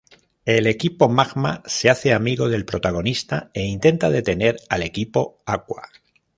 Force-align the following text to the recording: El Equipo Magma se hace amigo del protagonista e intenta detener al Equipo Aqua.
El 0.45 0.65
Equipo 0.65 1.09
Magma 1.09 1.61
se 1.67 1.87
hace 1.91 2.11
amigo 2.11 2.49
del 2.49 2.65
protagonista 2.65 3.51
e 3.53 3.65
intenta 3.67 4.09
detener 4.09 4.57
al 4.67 4.81
Equipo 4.81 5.43
Aqua. 5.45 5.83